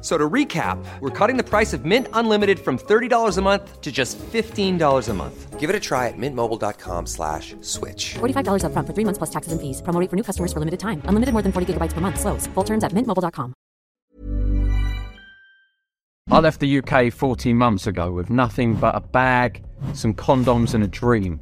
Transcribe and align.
F- 0.00 0.06
So 0.06 0.16
to 0.16 0.28
recap, 0.30 0.82
we're 1.00 1.10
cutting 1.10 1.36
the 1.36 1.44
price 1.44 1.74
of 1.74 1.84
Mint 1.84 2.06
Unlimited 2.14 2.58
from 2.58 2.78
$30 2.78 3.36
a 3.36 3.42
month 3.42 3.80
to 3.82 3.92
just 3.92 4.18
$15 4.18 5.08
a 5.08 5.14
month. 5.14 5.60
Give 5.60 5.68
it 5.68 5.76
a 5.76 5.80
try 5.80 6.08
at 6.08 6.14
mintmobile.com 6.16 7.04
slash 7.06 7.54
switch. 7.60 8.14
$45 8.14 8.62
upfront 8.64 8.86
for 8.86 8.94
three 8.94 9.04
months 9.04 9.18
plus 9.18 9.28
taxes 9.30 9.52
and 9.52 9.60
fees. 9.60 9.82
Promo 9.82 10.00
rate 10.00 10.08
for 10.08 10.16
new 10.16 10.22
customers 10.22 10.54
for 10.54 10.58
limited 10.58 10.80
time. 10.80 11.02
Unlimited 11.04 11.34
more 11.34 11.42
than 11.42 11.52
40 11.52 11.74
gigabytes 11.74 11.92
per 11.92 12.00
month. 12.00 12.18
Slows. 12.18 12.46
Full 12.54 12.64
terms 12.64 12.82
at 12.82 12.92
mintmobile.com. 12.92 13.52
I 16.30 16.38
left 16.38 16.60
the 16.60 16.78
UK 16.78 17.12
14 17.12 17.56
months 17.56 17.86
ago 17.88 18.10
with 18.12 18.30
nothing 18.30 18.74
but 18.76 18.94
a 18.94 19.00
bag, 19.00 19.62
some 19.94 20.14
condoms, 20.14 20.74
and 20.74 20.84
a 20.84 20.86
dream. 20.86 21.40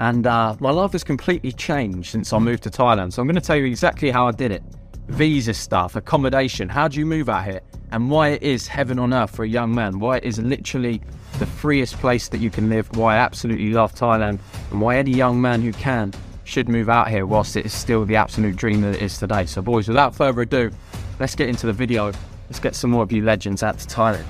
And 0.00 0.26
uh, 0.26 0.56
my 0.60 0.70
life 0.70 0.92
has 0.92 1.04
completely 1.04 1.52
changed 1.52 2.10
since 2.10 2.32
I 2.32 2.38
moved 2.38 2.62
to 2.62 2.70
Thailand. 2.70 3.12
So 3.12 3.20
I'm 3.20 3.28
going 3.28 3.34
to 3.34 3.40
tell 3.42 3.56
you 3.56 3.66
exactly 3.66 4.10
how 4.10 4.26
I 4.26 4.32
did 4.32 4.50
it 4.50 4.62
visa 5.08 5.52
stuff, 5.52 5.96
accommodation, 5.96 6.68
how 6.68 6.86
do 6.88 6.98
you 7.00 7.04
move 7.04 7.28
out 7.28 7.44
here, 7.44 7.60
and 7.92 8.10
why 8.10 8.28
it 8.28 8.42
is 8.42 8.66
heaven 8.68 8.98
on 8.98 9.12
earth 9.12 9.34
for 9.34 9.44
a 9.44 9.48
young 9.48 9.74
man, 9.74 9.98
why 9.98 10.18
it 10.18 10.24
is 10.24 10.38
literally 10.38 11.00
the 11.38 11.46
freest 11.46 11.96
place 11.96 12.28
that 12.28 12.38
you 12.38 12.50
can 12.50 12.68
live, 12.68 12.94
why 12.96 13.14
I 13.14 13.18
absolutely 13.18 13.70
love 13.70 13.94
Thailand, 13.94 14.38
and 14.70 14.80
why 14.80 14.96
any 14.96 15.12
young 15.12 15.40
man 15.40 15.62
who 15.62 15.72
can 15.72 16.12
should 16.44 16.68
move 16.68 16.88
out 16.88 17.08
here 17.08 17.26
whilst 17.26 17.56
it 17.56 17.64
is 17.64 17.72
still 17.72 18.04
the 18.04 18.16
absolute 18.16 18.56
dream 18.56 18.80
that 18.82 18.96
it 18.96 19.02
is 19.02 19.18
today. 19.18 19.46
So, 19.46 19.62
boys, 19.62 19.88
without 19.88 20.14
further 20.14 20.42
ado, 20.42 20.70
let's 21.18 21.34
get 21.34 21.48
into 21.48 21.66
the 21.66 21.72
video. 21.72 22.12
Let's 22.48 22.60
get 22.60 22.74
some 22.74 22.90
more 22.90 23.02
of 23.02 23.12
you 23.12 23.22
legends 23.22 23.62
out 23.62 23.78
to 23.78 23.86
Thailand. 23.86 24.24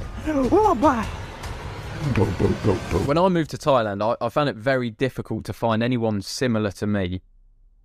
When 3.06 3.18
I 3.18 3.28
moved 3.28 3.50
to 3.50 3.58
Thailand, 3.58 4.02
I, 4.02 4.24
I 4.24 4.28
found 4.28 4.48
it 4.48 4.56
very 4.56 4.90
difficult 4.90 5.44
to 5.46 5.52
find 5.52 5.82
anyone 5.82 6.22
similar 6.22 6.70
to 6.72 6.86
me 6.86 7.22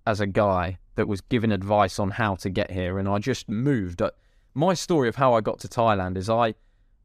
as 0.06 0.20
a 0.20 0.26
guy 0.26 0.78
that 0.94 1.08
was 1.08 1.20
giving 1.20 1.52
advice 1.52 1.98
on 1.98 2.12
how 2.12 2.34
to 2.36 2.50
get 2.50 2.70
here. 2.70 2.98
And 2.98 3.08
I 3.08 3.18
just 3.18 3.48
moved. 3.48 4.00
Uh, 4.00 4.10
My 4.58 4.72
story 4.72 5.10
of 5.10 5.16
how 5.16 5.34
I 5.34 5.42
got 5.42 5.58
to 5.60 5.68
Thailand 5.68 6.16
is 6.16 6.30
I 6.30 6.54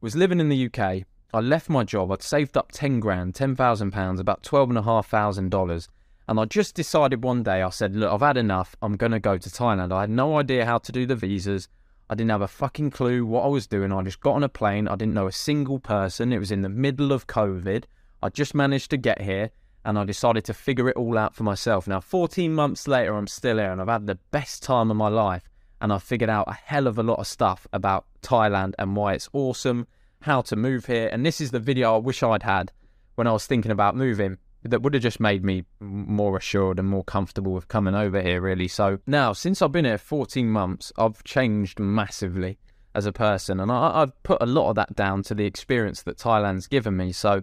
was 0.00 0.16
living 0.16 0.40
in 0.40 0.48
the 0.48 0.70
UK. 0.72 1.02
I 1.34 1.40
left 1.40 1.68
my 1.68 1.84
job. 1.84 2.10
I'd 2.10 2.22
saved 2.22 2.56
up 2.56 2.72
10 2.72 2.98
grand, 2.98 3.34
10,000 3.34 3.90
pounds, 3.90 4.20
about 4.20 4.42
$12,500. 4.42 5.88
And 6.28 6.40
I 6.40 6.46
just 6.46 6.74
decided 6.74 7.22
one 7.22 7.42
day, 7.42 7.60
I 7.60 7.68
said, 7.68 7.94
look, 7.94 8.10
I've 8.10 8.22
had 8.22 8.38
enough. 8.38 8.74
I'm 8.80 8.96
going 8.96 9.12
to 9.12 9.20
go 9.20 9.36
to 9.36 9.50
Thailand. 9.50 9.92
I 9.92 10.00
had 10.00 10.08
no 10.08 10.38
idea 10.38 10.64
how 10.64 10.78
to 10.78 10.92
do 10.92 11.04
the 11.04 11.14
visas. 11.14 11.68
I 12.08 12.14
didn't 12.14 12.30
have 12.30 12.40
a 12.40 12.48
fucking 12.48 12.90
clue 12.90 13.26
what 13.26 13.44
I 13.44 13.48
was 13.48 13.66
doing. 13.66 13.92
I 13.92 14.00
just 14.00 14.20
got 14.20 14.36
on 14.36 14.44
a 14.44 14.48
plane. 14.48 14.88
I 14.88 14.96
didn't 14.96 15.12
know 15.12 15.26
a 15.26 15.32
single 15.32 15.78
person. 15.78 16.32
It 16.32 16.38
was 16.38 16.52
in 16.52 16.62
the 16.62 16.70
middle 16.70 17.12
of 17.12 17.26
COVID. 17.26 17.84
I 18.22 18.30
just 18.30 18.54
managed 18.54 18.88
to 18.92 18.96
get 18.96 19.20
here 19.20 19.50
and 19.84 19.98
I 19.98 20.04
decided 20.04 20.46
to 20.46 20.54
figure 20.54 20.88
it 20.88 20.96
all 20.96 21.18
out 21.18 21.34
for 21.34 21.42
myself. 21.42 21.86
Now, 21.86 22.00
14 22.00 22.54
months 22.54 22.88
later, 22.88 23.14
I'm 23.14 23.26
still 23.26 23.58
here 23.58 23.72
and 23.72 23.82
I've 23.82 23.88
had 23.88 24.06
the 24.06 24.18
best 24.30 24.62
time 24.62 24.90
of 24.90 24.96
my 24.96 25.08
life. 25.08 25.50
And 25.82 25.92
I've 25.92 26.02
figured 26.02 26.30
out 26.30 26.48
a 26.48 26.54
hell 26.54 26.86
of 26.86 26.96
a 26.96 27.02
lot 27.02 27.18
of 27.18 27.26
stuff 27.26 27.66
about 27.72 28.06
Thailand 28.22 28.74
and 28.78 28.96
why 28.96 29.14
it's 29.14 29.28
awesome, 29.32 29.88
how 30.20 30.40
to 30.42 30.56
move 30.56 30.86
here. 30.86 31.08
And 31.12 31.26
this 31.26 31.40
is 31.40 31.50
the 31.50 31.60
video 31.60 31.96
I 31.96 31.98
wish 31.98 32.22
I'd 32.22 32.44
had 32.44 32.72
when 33.16 33.26
I 33.26 33.32
was 33.32 33.46
thinking 33.46 33.72
about 33.72 33.96
moving 33.96 34.38
that 34.62 34.80
would 34.80 34.94
have 34.94 35.02
just 35.02 35.18
made 35.18 35.44
me 35.44 35.64
more 35.80 36.36
assured 36.36 36.78
and 36.78 36.88
more 36.88 37.02
comfortable 37.02 37.52
with 37.52 37.66
coming 37.66 37.96
over 37.96 38.22
here, 38.22 38.40
really. 38.40 38.68
So 38.68 39.00
now, 39.08 39.32
since 39.32 39.60
I've 39.60 39.72
been 39.72 39.84
here 39.84 39.98
14 39.98 40.48
months, 40.48 40.92
I've 40.96 41.24
changed 41.24 41.80
massively 41.80 42.58
as 42.94 43.04
a 43.04 43.12
person. 43.12 43.58
And 43.58 43.72
I, 43.72 44.02
I've 44.02 44.22
put 44.22 44.40
a 44.40 44.46
lot 44.46 44.70
of 44.70 44.76
that 44.76 44.94
down 44.94 45.24
to 45.24 45.34
the 45.34 45.46
experience 45.46 46.02
that 46.02 46.16
Thailand's 46.16 46.68
given 46.68 46.96
me. 46.96 47.10
So 47.10 47.42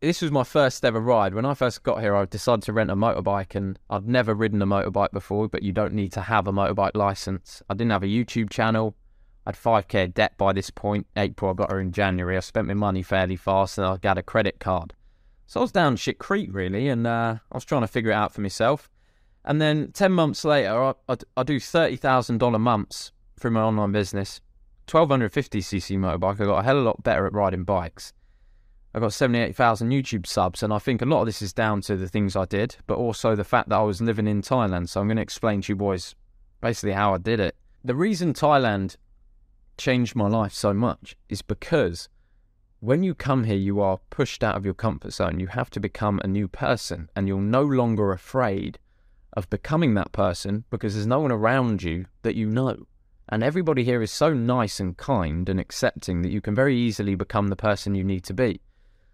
this 0.00 0.22
was 0.22 0.30
my 0.30 0.44
first 0.44 0.84
ever 0.84 1.00
ride. 1.00 1.34
When 1.34 1.44
I 1.44 1.54
first 1.54 1.82
got 1.82 2.00
here, 2.00 2.16
I 2.16 2.24
decided 2.24 2.62
to 2.62 2.72
rent 2.72 2.90
a 2.90 2.96
motorbike, 2.96 3.54
and 3.54 3.78
I'd 3.90 4.08
never 4.08 4.34
ridden 4.34 4.62
a 4.62 4.66
motorbike 4.66 5.12
before. 5.12 5.48
But 5.48 5.62
you 5.62 5.72
don't 5.72 5.92
need 5.92 6.12
to 6.12 6.22
have 6.22 6.46
a 6.46 6.52
motorbike 6.52 6.94
license. 6.94 7.62
I 7.68 7.74
didn't 7.74 7.92
have 7.92 8.02
a 8.02 8.06
YouTube 8.06 8.50
channel. 8.50 8.96
I 9.46 9.50
had 9.50 9.56
5k 9.56 10.14
debt 10.14 10.36
by 10.38 10.52
this 10.52 10.70
point. 10.70 11.06
April, 11.16 11.50
I 11.50 11.54
got 11.54 11.70
her 11.70 11.80
in 11.80 11.92
January. 11.92 12.36
I 12.36 12.40
spent 12.40 12.68
my 12.68 12.74
money 12.74 13.02
fairly 13.02 13.36
fast, 13.36 13.76
and 13.76 13.86
I 13.86 13.96
got 13.98 14.18
a 14.18 14.22
credit 14.22 14.58
card. 14.58 14.94
So 15.46 15.60
I 15.60 15.62
was 15.62 15.72
down 15.72 15.96
shit 15.96 16.18
creek 16.18 16.48
really, 16.52 16.88
and 16.88 17.06
uh, 17.06 17.36
I 17.50 17.56
was 17.56 17.64
trying 17.64 17.82
to 17.82 17.88
figure 17.88 18.12
it 18.12 18.14
out 18.14 18.32
for 18.32 18.40
myself. 18.40 18.88
And 19.44 19.60
then 19.60 19.90
ten 19.92 20.12
months 20.12 20.44
later, 20.44 20.82
I, 20.82 20.94
I, 21.08 21.16
I 21.36 21.42
do 21.42 21.60
thirty 21.60 21.96
thousand 21.96 22.38
dollar 22.38 22.58
months 22.58 23.12
through 23.38 23.50
my 23.50 23.62
online 23.62 23.92
business. 23.92 24.40
Twelve 24.86 25.10
hundred 25.10 25.32
fifty 25.32 25.60
cc 25.60 25.98
motorbike. 25.98 26.40
I 26.40 26.46
got 26.46 26.58
a 26.58 26.62
hell 26.62 26.78
of 26.78 26.82
a 26.82 26.86
lot 26.86 27.02
better 27.02 27.26
at 27.26 27.32
riding 27.32 27.64
bikes. 27.64 28.12
I 28.92 28.98
got 28.98 29.12
78,000 29.12 29.90
YouTube 29.90 30.26
subs, 30.26 30.64
and 30.64 30.72
I 30.72 30.80
think 30.80 31.00
a 31.00 31.04
lot 31.04 31.20
of 31.20 31.26
this 31.26 31.42
is 31.42 31.52
down 31.52 31.80
to 31.82 31.96
the 31.96 32.08
things 32.08 32.34
I 32.34 32.44
did, 32.44 32.74
but 32.88 32.98
also 32.98 33.36
the 33.36 33.44
fact 33.44 33.68
that 33.68 33.76
I 33.76 33.82
was 33.82 34.00
living 34.00 34.26
in 34.26 34.42
Thailand. 34.42 34.88
So 34.88 35.00
I'm 35.00 35.06
going 35.06 35.16
to 35.16 35.22
explain 35.22 35.62
to 35.62 35.72
you 35.72 35.76
boys 35.76 36.16
basically 36.60 36.92
how 36.92 37.14
I 37.14 37.18
did 37.18 37.38
it. 37.38 37.54
The 37.84 37.94
reason 37.94 38.34
Thailand 38.34 38.96
changed 39.78 40.16
my 40.16 40.26
life 40.26 40.52
so 40.52 40.74
much 40.74 41.16
is 41.28 41.40
because 41.40 42.08
when 42.80 43.04
you 43.04 43.14
come 43.14 43.44
here, 43.44 43.56
you 43.56 43.80
are 43.80 44.00
pushed 44.10 44.42
out 44.42 44.56
of 44.56 44.64
your 44.64 44.74
comfort 44.74 45.12
zone. 45.12 45.38
You 45.38 45.46
have 45.46 45.70
to 45.70 45.80
become 45.80 46.20
a 46.24 46.28
new 46.28 46.48
person, 46.48 47.10
and 47.14 47.28
you're 47.28 47.40
no 47.40 47.62
longer 47.62 48.10
afraid 48.10 48.80
of 49.34 49.48
becoming 49.50 49.94
that 49.94 50.10
person 50.10 50.64
because 50.68 50.94
there's 50.94 51.06
no 51.06 51.20
one 51.20 51.30
around 51.30 51.84
you 51.84 52.06
that 52.22 52.34
you 52.34 52.48
know. 52.48 52.86
And 53.28 53.44
everybody 53.44 53.84
here 53.84 54.02
is 54.02 54.10
so 54.10 54.34
nice 54.34 54.80
and 54.80 54.96
kind 54.96 55.48
and 55.48 55.60
accepting 55.60 56.22
that 56.22 56.32
you 56.32 56.40
can 56.40 56.56
very 56.56 56.76
easily 56.76 57.14
become 57.14 57.46
the 57.46 57.56
person 57.56 57.94
you 57.94 58.02
need 58.02 58.24
to 58.24 58.34
be. 58.34 58.60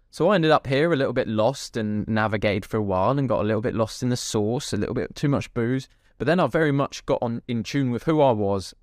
So 0.09 0.29
I 0.29 0.35
ended 0.35 0.51
up 0.51 0.67
here 0.67 0.91
a 0.91 0.95
little 0.95 1.13
bit 1.13 1.27
lost 1.27 1.77
and 1.77 2.07
navigated 2.07 2.65
for 2.65 2.77
a 2.77 2.81
while 2.81 3.17
and 3.17 3.29
got 3.29 3.41
a 3.41 3.43
little 3.43 3.61
bit 3.61 3.75
lost 3.75 4.01
in 4.01 4.09
the 4.09 4.17
sauce, 4.17 4.73
a 4.73 4.77
little 4.77 4.95
bit 4.95 5.15
too 5.15 5.29
much 5.29 5.53
booze. 5.53 5.89
But 6.17 6.25
then 6.25 6.39
I 6.39 6.47
very 6.47 6.71
much 6.71 7.05
got 7.05 7.19
on 7.21 7.41
in 7.47 7.63
tune 7.63 7.91
with 7.91 8.03
who 8.03 8.21
I 8.21 8.31
was. 8.31 8.73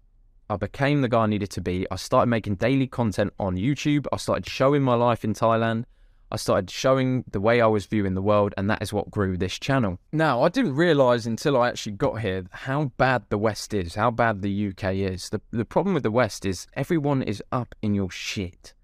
I 0.48 0.56
became 0.56 1.00
the 1.00 1.08
guy 1.08 1.22
I 1.22 1.26
needed 1.26 1.50
to 1.50 1.60
be. 1.60 1.86
I 1.90 1.96
started 1.96 2.28
making 2.28 2.56
daily 2.56 2.86
content 2.86 3.32
on 3.38 3.56
YouTube. 3.56 4.06
I 4.12 4.18
started 4.18 4.46
showing 4.46 4.82
my 4.82 4.94
life 4.94 5.24
in 5.24 5.32
Thailand. 5.32 5.84
I 6.30 6.36
started 6.36 6.70
showing 6.70 7.24
the 7.30 7.40
way 7.40 7.60
I 7.60 7.66
was 7.66 7.86
viewing 7.86 8.14
the 8.14 8.22
world, 8.22 8.54
and 8.56 8.68
that 8.68 8.82
is 8.82 8.92
what 8.92 9.10
grew 9.10 9.36
this 9.36 9.58
channel. 9.58 9.98
Now, 10.12 10.42
I 10.42 10.48
didn't 10.48 10.74
realise 10.74 11.26
until 11.26 11.56
I 11.56 11.68
actually 11.68 11.92
got 11.92 12.20
here 12.20 12.44
how 12.50 12.86
bad 12.96 13.24
the 13.28 13.38
West 13.38 13.72
is, 13.72 13.94
how 13.94 14.10
bad 14.10 14.42
the 14.42 14.68
UK 14.68 14.94
is. 14.94 15.30
The, 15.30 15.40
the 15.50 15.64
problem 15.64 15.94
with 15.94 16.02
the 16.02 16.10
West 16.10 16.44
is 16.44 16.66
everyone 16.74 17.22
is 17.22 17.42
up 17.52 17.74
in 17.82 17.94
your 17.94 18.10
shit. 18.10 18.74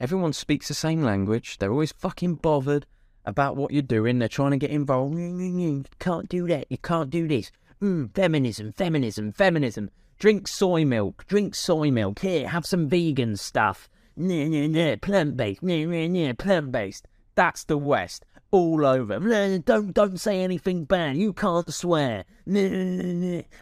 Everyone 0.00 0.32
speaks 0.32 0.68
the 0.68 0.74
same 0.74 1.02
language. 1.02 1.58
They're 1.58 1.72
always 1.72 1.92
fucking 1.92 2.36
bothered 2.36 2.86
about 3.24 3.56
what 3.56 3.72
you're 3.72 3.82
doing. 3.82 4.18
They're 4.18 4.28
trying 4.28 4.52
to 4.52 4.56
get 4.56 4.70
involved. 4.70 5.18
You 5.18 5.84
can't 5.98 6.28
do 6.28 6.46
that. 6.46 6.66
You 6.70 6.78
can't 6.78 7.10
do 7.10 7.26
this. 7.26 7.50
Mm, 7.82 8.14
feminism, 8.14 8.72
feminism, 8.72 9.32
feminism. 9.32 9.90
Drink 10.18 10.48
soy 10.48 10.84
milk. 10.84 11.24
Drink 11.26 11.54
soy 11.54 11.90
milk. 11.90 12.20
Here, 12.20 12.48
have 12.48 12.66
some 12.66 12.88
vegan 12.88 13.36
stuff. 13.36 13.88
Nah, 14.16 14.96
plant 15.02 15.36
based. 15.36 15.60
Plant 15.60 16.72
based. 16.72 17.06
That's 17.34 17.64
the 17.64 17.78
West. 17.78 18.24
All 18.50 18.86
over. 18.86 19.20
Nah, 19.20 19.58
don't 19.58 19.92
don't 19.92 20.18
say 20.18 20.40
anything 20.40 20.84
bad. 20.84 21.16
You 21.16 21.34
can't 21.34 21.72
swear. 21.72 22.24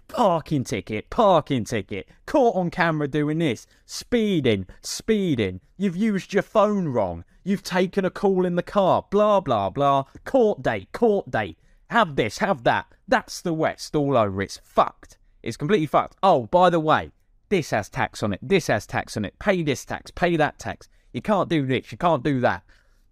Parking 0.07 0.63
ticket. 0.63 1.11
Parking 1.11 1.65
ticket. 1.65 2.09
Caught 2.25 2.55
on 2.57 2.71
camera 2.71 3.09
doing 3.09 3.39
this. 3.39 3.67
Speeding. 3.85 4.67
Speeding. 4.83 5.61
You've 5.77 5.97
used 5.97 6.33
your 6.33 6.45
phone 6.45 6.89
wrong. 6.89 7.25
You've 7.43 7.65
taken 7.65 8.05
a 8.05 8.11
call 8.11 8.47
in 8.47 8.55
the 8.55 8.63
car. 8.63 9.05
Blah 9.11 9.41
blah 9.41 9.71
blah. 9.71 10.05
Court 10.25 10.63
date. 10.63 10.93
Court 10.93 11.31
date. 11.31 11.59
Have 11.91 12.15
this. 12.15 12.39
Have 12.39 12.63
that. 12.63 12.87
That's 13.09 13.41
the 13.41 13.55
West 13.55 13.97
all 13.97 14.17
over. 14.17 14.41
It's 14.41 14.61
fucked. 14.63 15.19
It's 15.43 15.57
completely 15.57 15.87
fucked. 15.87 16.17
Oh, 16.23 16.47
by 16.47 16.71
the 16.71 16.81
way, 16.81 17.11
this 17.49 17.71
has 17.71 17.89
tax 17.89 18.23
on 18.23 18.33
it. 18.33 18.41
This 18.43 18.67
has 18.67 18.87
tax 18.87 19.17
on 19.17 19.25
it. 19.25 19.39
Pay 19.39 19.63
this 19.63 19.85
tax. 19.85 20.11
Pay 20.11 20.37
that 20.37 20.59
tax. 20.59 20.89
You 21.13 21.23
can't 21.23 21.49
do 21.49 21.67
this. 21.67 21.91
You 21.91 21.99
can't 21.99 22.23
do 22.23 22.41
that. 22.41 22.63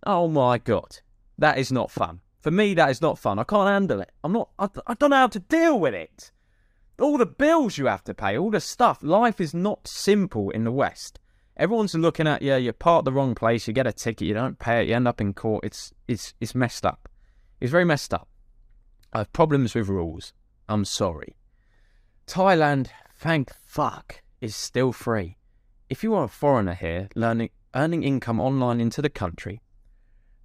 Oh 0.05 0.29
my 0.29 0.59
god, 0.59 0.99
that 1.39 1.59
is 1.59 1.73
not 1.73 1.91
fun. 1.91 2.21
For 2.41 2.51
me, 2.51 2.75
that 2.75 2.91
is 2.91 3.01
not 3.01 3.19
fun. 3.19 3.39
I 3.39 3.45
can't 3.45 3.69
handle 3.69 4.01
it. 4.01 4.13
I'm 4.23 4.33
not. 4.33 4.51
I, 4.59 4.69
I 4.87 4.95
don't 4.95 5.11
know 5.11 5.17
how 5.17 5.29
to 5.29 5.39
deal 5.39 5.79
with 5.79 5.95
it. 5.95 6.31
All 7.01 7.19
the 7.19 7.27
bills 7.27 7.79
you 7.79 7.87
have 7.87 8.05
to 8.05 8.15
pay, 8.15 8.37
all 8.37 8.51
the 8.51 8.61
stuff. 8.61 9.03
Life 9.03 9.41
is 9.41 9.55
not 9.55 9.89
simple 9.89 10.51
in 10.51 10.65
the 10.65 10.71
West. 10.71 11.19
Everyone's 11.57 11.95
looking 11.95 12.27
at 12.27 12.43
you. 12.43 12.55
You're 12.57 12.73
park 12.73 13.05
the 13.05 13.13
wrong 13.13 13.35
place. 13.35 13.67
You 13.67 13.73
get 13.73 13.87
a 13.87 13.93
ticket. 13.93 14.29
You 14.29 14.35
don't 14.35 14.59
pay 14.59 14.83
it. 14.83 14.89
You 14.89 14.95
end 14.95 15.09
up 15.09 15.21
in 15.21 15.33
court. 15.35 15.65
It's 15.65 15.93
it's 16.07 16.35
it's 16.41 16.55
messed 16.55 16.85
up. 16.85 17.09
It's 17.61 17.73
very 17.73 17.85
messed 17.85 18.13
up. 18.13 18.29
I 19.13 19.19
have 19.19 19.33
problems 19.33 19.75
with 19.75 19.89
rules. 19.89 20.33
I'm 20.69 20.85
sorry. 20.85 21.37
Thailand, 22.27 22.89
thank 23.15 23.53
fuck, 23.65 24.23
is 24.41 24.57
still 24.57 24.93
free. 24.93 25.37
If 25.89 26.03
you 26.03 26.15
are 26.15 26.25
a 26.25 26.29
foreigner 26.29 26.75
here, 26.75 27.09
learning, 27.15 27.51
earning 27.75 28.03
income 28.03 28.41
online 28.41 28.81
into 28.81 29.03
the 29.03 29.11
country, 29.11 29.61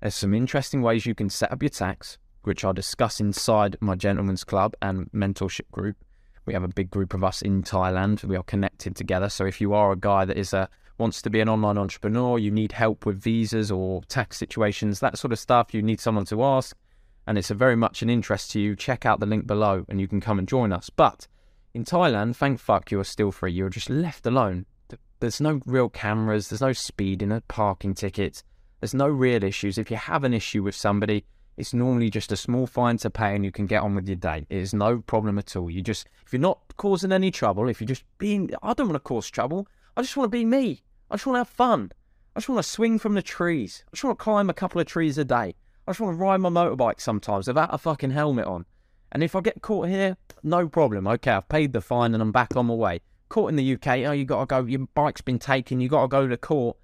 there's 0.01 0.15
some 0.15 0.33
interesting 0.33 0.81
ways 0.81 1.05
you 1.05 1.15
can 1.15 1.29
set 1.29 1.51
up 1.51 1.61
your 1.61 1.69
tax, 1.69 2.17
which 2.43 2.63
I'll 2.63 2.73
discuss 2.73 3.19
inside 3.19 3.77
my 3.81 3.95
gentleman's 3.95 4.43
club 4.43 4.75
and 4.81 5.11
mentorship 5.11 5.69
group. 5.71 5.97
We 6.45 6.53
have 6.53 6.63
a 6.63 6.69
big 6.69 6.89
group 6.89 7.13
of 7.13 7.23
us 7.23 7.41
in 7.41 7.63
Thailand. 7.63 8.23
We 8.23 8.35
are 8.35 8.43
connected 8.43 8.95
together. 8.95 9.29
So 9.29 9.45
if 9.45 9.59
you 9.61 9.73
are 9.73 9.91
a 9.91 9.97
guy 9.97 10.25
that 10.25 10.37
is 10.37 10.53
a 10.53 10.69
wants 10.97 11.21
to 11.21 11.29
be 11.29 11.39
an 11.39 11.49
online 11.49 11.77
entrepreneur, 11.77 12.37
you 12.37 12.51
need 12.51 12.73
help 12.73 13.05
with 13.05 13.21
visas 13.21 13.71
or 13.71 14.03
tax 14.03 14.37
situations, 14.37 14.99
that 14.99 15.17
sort 15.17 15.31
of 15.31 15.39
stuff, 15.39 15.73
you 15.73 15.81
need 15.81 15.99
someone 15.99 16.25
to 16.25 16.43
ask, 16.43 16.75
and 17.25 17.37
it's 17.37 17.49
a 17.49 17.55
very 17.55 17.75
much 17.75 18.01
an 18.01 18.09
interest 18.09 18.51
to 18.51 18.59
you, 18.59 18.75
check 18.75 19.05
out 19.05 19.19
the 19.19 19.25
link 19.25 19.47
below 19.47 19.85
and 19.87 20.01
you 20.01 20.07
can 20.07 20.19
come 20.19 20.37
and 20.37 20.47
join 20.47 20.73
us. 20.73 20.89
But 20.89 21.27
in 21.73 21.85
Thailand, 21.85 22.35
thank 22.35 22.59
fuck 22.59 22.91
you 22.91 22.99
are 22.99 23.05
still 23.05 23.31
free. 23.31 23.53
You're 23.53 23.69
just 23.69 23.89
left 23.89 24.25
alone. 24.25 24.65
There's 25.19 25.41
no 25.41 25.61
real 25.65 25.89
cameras, 25.89 26.49
there's 26.49 26.61
no 26.61 26.73
speeding, 26.73 27.29
no 27.29 27.41
parking 27.47 27.93
tickets, 27.93 28.43
there's 28.79 28.93
no 28.93 29.07
real 29.07 29.43
issues. 29.43 29.77
If 29.77 29.91
you 29.91 29.97
have 29.97 30.23
an 30.23 30.33
issue 30.33 30.63
with 30.63 30.75
somebody, 30.75 31.25
it's 31.57 31.73
normally 31.73 32.09
just 32.09 32.31
a 32.31 32.37
small 32.37 32.65
fine 32.65 32.97
to 32.97 33.09
pay 33.09 33.35
and 33.35 33.43
you 33.43 33.51
can 33.51 33.67
get 33.67 33.83
on 33.83 33.95
with 33.95 34.07
your 34.07 34.15
day. 34.15 34.45
It 34.49 34.57
is 34.57 34.73
no 34.73 34.99
problem 34.99 35.37
at 35.37 35.55
all. 35.55 35.69
You 35.69 35.81
just, 35.81 36.07
if 36.25 36.31
you're 36.31 36.39
not 36.39 36.59
causing 36.77 37.11
any 37.11 37.31
trouble, 37.31 37.67
if 37.67 37.81
you're 37.81 37.87
just 37.87 38.05
being, 38.17 38.49
I 38.63 38.73
don't 38.73 38.87
want 38.87 38.95
to 38.95 38.99
cause 38.99 39.29
trouble. 39.29 39.67
I 39.97 40.01
just 40.01 40.15
want 40.15 40.31
to 40.31 40.37
be 40.37 40.45
me. 40.45 40.83
I 41.11 41.15
just 41.15 41.25
want 41.25 41.35
to 41.35 41.39
have 41.39 41.49
fun. 41.49 41.91
I 42.35 42.39
just 42.39 42.47
want 42.47 42.63
to 42.63 42.69
swing 42.69 42.99
from 42.99 43.15
the 43.15 43.21
trees. 43.21 43.83
I 43.87 43.89
just 43.95 44.05
want 44.05 44.17
to 44.17 44.23
climb 44.23 44.49
a 44.49 44.53
couple 44.53 44.79
of 44.79 44.87
trees 44.87 45.17
a 45.17 45.25
day. 45.25 45.55
I 45.85 45.91
just 45.91 45.99
want 45.99 46.13
to 46.13 46.23
ride 46.23 46.37
my 46.37 46.49
motorbike 46.49 47.01
sometimes 47.01 47.47
without 47.47 47.73
a 47.73 47.77
fucking 47.77 48.11
helmet 48.11 48.45
on. 48.45 48.65
And 49.11 49.23
if 49.23 49.35
I 49.35 49.41
get 49.41 49.61
caught 49.61 49.89
here, 49.89 50.15
no 50.43 50.69
problem. 50.69 51.07
Okay, 51.07 51.31
I've 51.31 51.49
paid 51.49 51.73
the 51.73 51.81
fine 51.81 52.13
and 52.13 52.21
I'm 52.21 52.31
back 52.31 52.55
on 52.55 52.67
my 52.67 52.75
way. 52.75 53.01
Caught 53.27 53.49
in 53.49 53.55
the 53.57 53.73
UK, 53.73 53.87
oh, 54.05 54.11
you 54.11 54.23
got 54.23 54.39
to 54.41 54.45
go, 54.45 54.65
your 54.65 54.87
bike's 54.93 55.21
been 55.21 55.39
taken, 55.39 55.81
you 55.81 55.89
got 55.89 56.03
to 56.03 56.07
go 56.07 56.27
to 56.27 56.37
court. 56.37 56.77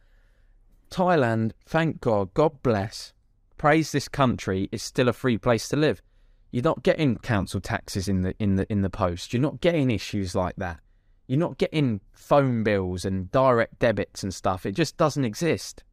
Thailand, 0.95 1.51
thank 1.65 2.00
God, 2.00 2.33
God 2.33 2.63
bless, 2.63 3.12
praise 3.57 3.92
this 3.92 4.07
country, 4.07 4.69
is 4.71 4.81
still 4.81 5.09
a 5.09 5.13
free 5.13 5.38
place 5.38 5.68
to 5.68 5.75
live. 5.75 6.01
You're 6.51 6.63
not 6.63 6.83
getting 6.83 7.18
council 7.18 7.59
taxes 7.59 8.07
in 8.07 8.21
the 8.21 8.33
in 8.39 8.56
the 8.56 8.65
in 8.71 8.81
the 8.81 8.89
post. 8.89 9.33
You're 9.33 9.42
not 9.42 9.59
getting 9.59 9.92
issues 9.92 10.36
like 10.36 10.56
that. 10.56 10.80
You're 11.27 11.38
not 11.38 11.57
getting 11.57 12.00
phone 12.13 12.63
bills 12.63 13.03
and 13.03 13.30
direct 13.30 13.77
debits 13.80 14.24
and 14.24 14.33
stuff. 14.33 14.65
It 14.65 14.71
just 14.71 14.95
doesn't 14.95 15.25
exist. 15.25 15.83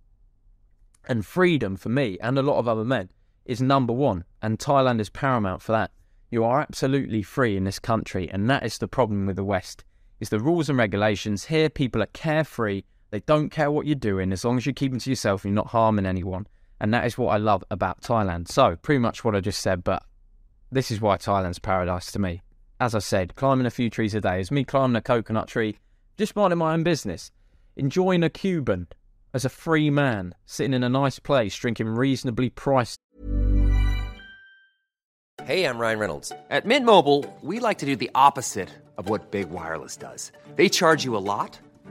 And 1.09 1.27
freedom 1.27 1.75
for 1.75 1.89
me 1.89 2.17
and 2.21 2.39
a 2.39 2.43
lot 2.43 2.59
of 2.59 2.69
other 2.69 2.85
men 2.85 3.11
is 3.45 3.61
number 3.61 3.93
one, 3.93 4.23
and 4.41 4.57
Thailand 4.57 5.01
is 5.01 5.11
paramount 5.11 5.63
for 5.63 5.73
that. 5.73 5.91
You 6.31 6.45
are 6.45 6.61
absolutely 6.61 7.25
free 7.25 7.57
in 7.57 7.65
this 7.65 7.81
country, 7.81 8.31
and 8.31 8.49
that 8.49 8.65
is 8.65 8.79
the 8.79 8.87
problem 8.87 9.27
with 9.27 9.35
the 9.35 9.43
West. 9.43 9.83
Is 10.21 10.29
the 10.29 10.39
rules 10.39 10.69
and 10.69 10.79
regulations 10.79 11.47
here? 11.47 11.69
People 11.69 12.05
are 12.05 12.13
carefree. 12.15 12.85
They 13.13 13.21
don't 13.21 13.51
care 13.51 13.71
what 13.71 13.87
you're 13.87 13.95
doing 13.95 14.33
as 14.33 14.43
long 14.43 14.57
as 14.57 14.65
you're 14.65 14.73
keeping 14.73 14.99
to 14.99 15.11
yourself 15.11 15.45
and 15.45 15.53
you're 15.53 15.63
not 15.63 15.69
harming 15.69 16.07
anyone. 16.07 16.47
And 16.81 16.93
that 16.95 17.05
is 17.05 17.19
what 17.19 17.29
I 17.29 17.37
love 17.37 17.63
about 17.71 18.01
Thailand. 18.01 18.49
So, 18.49 18.75
pretty 18.77 19.01
much 19.01 19.23
what 19.23 19.37
I 19.37 19.41
just 19.41 19.61
said, 19.61 19.85
but 19.85 20.03
this 20.71 20.91
is 20.91 20.99
why 20.99 21.19
Thailand's 21.19 21.59
paradise 21.59 22.11
to 22.13 22.19
me. 22.19 22.41
As 22.81 22.95
I 22.95 23.01
said, 23.01 23.37
climbing 23.37 23.67
a 23.67 23.71
few 23.71 23.91
trees 23.91 24.15
a 24.15 24.21
day 24.23 24.41
is 24.41 24.51
me 24.51 24.65
climbing 24.65 24.97
a 24.97 25.03
coconut 25.03 25.47
tree, 25.47 25.79
just 26.17 26.35
minding 26.35 26.59
my 26.59 26.73
own 26.73 26.85
business, 26.85 27.31
enjoying 27.77 28.23
a 28.23 28.31
Cuban 28.31 28.89
as 29.35 29.45
a 29.45 29.51
free 29.51 29.91
man, 29.91 30.35
sitting 30.47 30.73
in 30.73 30.83
a 30.83 30.89
nice 30.89 31.19
place, 31.19 31.55
drinking 31.55 31.89
reasonably 31.89 32.49
priced. 32.49 32.99
Hey, 35.45 35.67
I'm 35.67 35.79
Ryan 35.79 35.99
Reynolds. 35.99 36.33
At 36.51 36.65
Mint 36.65 36.87
Mobile, 36.87 37.27
we 37.43 37.61
like 37.61 37.79
to 37.79 37.87
do 37.87 37.95
the 37.95 38.11
opposite 38.15 38.71
of 38.97 39.11
what 39.11 39.31
Big 39.31 39.51
Wireless 39.51 39.99
does. 39.99 40.33
They 40.57 40.71
charge 40.71 41.05
you 41.05 41.15
a 41.17 41.19
lot, 41.19 41.59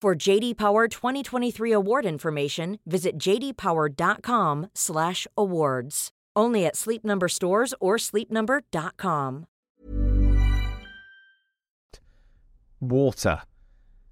For 0.00 0.14
JD 0.14 0.56
Power 0.56 0.86
2023 0.86 1.72
award 1.72 2.06
information, 2.06 2.78
visit 2.86 3.18
jdpower.com/awards. 3.18 6.10
Only 6.36 6.66
at 6.66 6.76
Sleep 6.76 7.04
Number 7.04 7.28
stores 7.28 7.74
or 7.80 7.96
sleepnumber.com. 7.96 9.46
water 12.80 13.42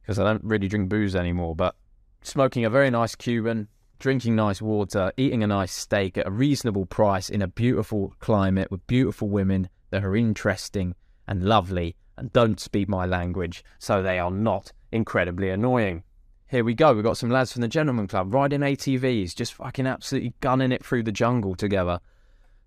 because 0.02 0.18
I 0.18 0.24
don't 0.24 0.44
really 0.44 0.68
drink 0.68 0.88
booze 0.88 1.16
anymore, 1.16 1.54
but 1.54 1.74
smoking 2.22 2.64
a 2.64 2.70
very 2.70 2.90
nice 2.90 3.14
Cuban, 3.14 3.68
drinking 3.98 4.36
nice 4.36 4.62
water, 4.62 5.12
eating 5.16 5.42
a 5.42 5.46
nice 5.46 5.72
steak 5.72 6.18
at 6.18 6.26
a 6.26 6.30
reasonable 6.30 6.86
price 6.86 7.28
in 7.28 7.42
a 7.42 7.48
beautiful 7.48 8.14
climate 8.20 8.70
with 8.70 8.86
beautiful 8.86 9.28
women 9.28 9.68
that 9.90 10.04
are 10.04 10.16
interesting 10.16 10.94
and 11.26 11.44
lovely 11.44 11.96
and 12.16 12.32
don't 12.32 12.60
speak 12.60 12.88
my 12.88 13.06
language, 13.06 13.64
so 13.78 14.02
they 14.02 14.18
are 14.18 14.30
not 14.30 14.72
incredibly 14.92 15.50
annoying. 15.50 16.02
Here 16.48 16.64
we 16.64 16.74
go, 16.74 16.94
we've 16.94 17.04
got 17.04 17.16
some 17.16 17.30
lads 17.30 17.52
from 17.52 17.62
the 17.62 17.68
Gentleman 17.68 18.06
Club 18.06 18.32
riding 18.32 18.60
ATVs, 18.60 19.34
just 19.34 19.54
fucking 19.54 19.86
absolutely 19.86 20.34
gunning 20.40 20.72
it 20.72 20.84
through 20.84 21.02
the 21.02 21.12
jungle 21.12 21.54
together 21.54 22.00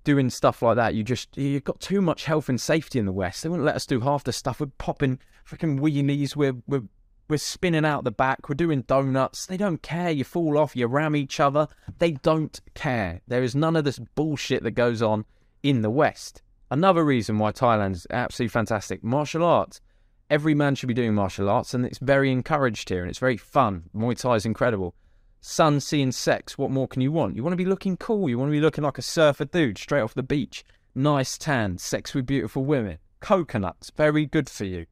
doing 0.03 0.29
stuff 0.29 0.61
like 0.61 0.75
that, 0.75 0.95
you 0.95 1.03
just 1.03 1.37
you've 1.37 1.63
got 1.63 1.79
too 1.79 2.01
much 2.01 2.25
health 2.25 2.49
and 2.49 2.59
safety 2.59 2.99
in 2.99 3.05
the 3.05 3.11
West. 3.11 3.43
They 3.43 3.49
wouldn't 3.49 3.65
let 3.65 3.75
us 3.75 3.85
do 3.85 3.99
half 3.99 4.23
the 4.23 4.33
stuff. 4.33 4.59
We're 4.59 4.67
popping 4.77 5.19
freaking 5.47 5.79
wheelies. 5.79 6.35
We're 6.35 6.55
we're 6.67 6.83
we're 7.27 7.37
spinning 7.37 7.85
out 7.85 8.03
the 8.03 8.11
back. 8.11 8.49
We're 8.49 8.55
doing 8.55 8.81
donuts. 8.81 9.45
They 9.45 9.57
don't 9.57 9.81
care. 9.81 10.09
You 10.09 10.23
fall 10.23 10.57
off. 10.57 10.75
You 10.75 10.87
ram 10.87 11.15
each 11.15 11.39
other. 11.39 11.67
They 11.99 12.11
don't 12.11 12.59
care. 12.73 13.21
There 13.27 13.43
is 13.43 13.55
none 13.55 13.75
of 13.75 13.83
this 13.83 13.99
bullshit 13.99 14.63
that 14.63 14.71
goes 14.71 15.01
on 15.01 15.25
in 15.61 15.81
the 15.81 15.91
West. 15.91 16.41
Another 16.71 17.03
reason 17.03 17.39
why 17.39 17.51
Thailand 17.51 17.93
is 17.93 18.07
absolutely 18.11 18.49
fantastic. 18.49 19.03
Martial 19.03 19.43
arts. 19.43 19.81
Every 20.29 20.53
man 20.53 20.75
should 20.75 20.87
be 20.87 20.93
doing 20.93 21.15
martial 21.15 21.49
arts, 21.49 21.73
and 21.73 21.83
it's 21.83 21.97
very 21.97 22.31
encouraged 22.31 22.89
here, 22.89 23.01
and 23.01 23.09
it's 23.09 23.17
very 23.17 23.37
fun. 23.37 23.85
Muay 23.95 24.15
Thai 24.15 24.35
is 24.35 24.45
incredible. 24.45 24.93
Sun, 25.41 25.79
sea, 25.79 26.03
and 26.03 26.13
sex. 26.13 26.57
What 26.57 26.69
more 26.69 26.87
can 26.87 27.01
you 27.01 27.11
want? 27.11 27.35
You 27.35 27.43
want 27.43 27.53
to 27.53 27.57
be 27.57 27.65
looking 27.65 27.97
cool. 27.97 28.29
You 28.29 28.37
want 28.37 28.49
to 28.49 28.57
be 28.57 28.61
looking 28.61 28.83
like 28.83 28.99
a 28.99 29.01
surfer 29.01 29.45
dude 29.45 29.79
straight 29.79 30.01
off 30.01 30.13
the 30.13 30.21
beach. 30.21 30.63
Nice 30.93 31.37
tan. 31.37 31.79
Sex 31.79 32.13
with 32.13 32.27
beautiful 32.27 32.63
women. 32.65 32.99
Coconuts. 33.19 33.91
Very 33.95 34.27
good 34.27 34.49
for 34.49 34.65
you. 34.65 34.85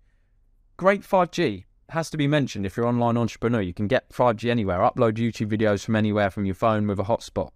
Great 0.77 1.01
5G. 1.01 1.65
Has 1.89 2.10
to 2.10 2.17
be 2.17 2.27
mentioned 2.27 2.65
if 2.65 2.75
you're 2.75 2.88
an 2.88 2.96
online 2.96 3.17
entrepreneur. 3.17 3.62
You 3.62 3.74
can 3.74 3.88
get 3.88 4.10
5G 4.10 4.50
anywhere. 4.50 4.79
Upload 4.79 5.13
YouTube 5.13 5.51
videos 5.51 5.86
from 5.86 5.96
anywhere 5.96 6.31
from 6.31 6.46
your 6.46 6.55
phone 6.55 6.88
with 6.88 7.00
a 7.00 7.03
hotspot. 7.03 7.51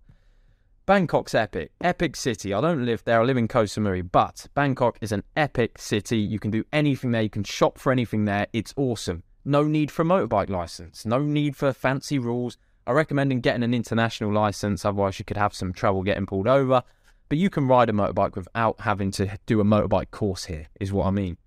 Bangkok's 0.88 1.36
epic. 1.36 1.72
Epic 1.82 2.16
city. 2.16 2.54
I 2.54 2.62
don't 2.62 2.86
live 2.86 3.04
there. 3.04 3.22
I 3.22 3.24
live 3.24 3.38
in 3.38 3.48
Koh 3.48 3.66
Samui, 3.66 4.08
but 4.12 4.48
Bangkok 4.56 4.98
is 5.00 5.12
an 5.12 5.24
epic 5.38 5.78
city. 5.78 6.18
You 6.18 6.40
can 6.40 6.50
do 6.50 6.64
anything 6.74 7.12
there. 7.12 7.22
You 7.22 7.30
can 7.30 7.44
shop 7.44 7.78
for 7.78 7.92
anything 7.92 8.26
there. 8.26 8.48
It's 8.52 8.74
awesome. 8.76 9.24
No 9.46 9.64
need 9.64 9.92
for 9.92 10.02
a 10.02 10.06
motorbike 10.06 10.50
license. 10.50 11.06
No 11.06 11.20
need 11.20 11.56
for 11.56 11.72
fancy 11.72 12.18
rules. 12.18 12.58
I 12.88 12.94
recommend 12.94 13.44
getting 13.44 13.64
an 13.64 13.76
international 13.76 14.34
license, 14.34 14.84
otherwise, 14.84 15.20
you 15.20 15.26
could 15.26 15.38
have 15.38 15.54
some 15.54 15.72
trouble 15.72 16.02
getting 16.02 16.26
pulled 16.26 16.48
over. 16.48 16.82
But 17.30 17.38
you 17.38 17.50
can 17.52 17.68
ride 17.68 17.90
a 17.90 17.94
motorbike 17.94 18.36
without 18.36 18.82
having 18.82 19.12
to 19.12 19.38
do 19.46 19.62
a 19.62 19.64
motorbike 19.64 20.10
course 20.12 20.46
here, 20.46 20.68
is 20.80 20.92
what 20.92 21.06
I 21.06 21.12
mean. 21.12 21.38